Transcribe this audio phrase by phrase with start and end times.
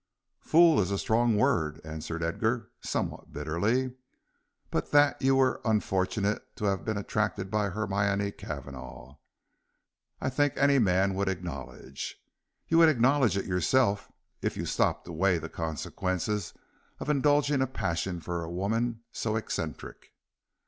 [0.39, 3.93] "Fool is a strong word," answered Edgar, somewhat bitterly,
[4.71, 9.17] "but that you were unfortunate to have been attracted by Hermione Cavanagh,
[10.19, 12.19] I think any man would acknowledge.
[12.67, 14.11] You would acknowledge it yourself,
[14.41, 16.55] if you stopped to weigh the consequences
[16.99, 20.15] of indulging a passion for a woman so eccentric."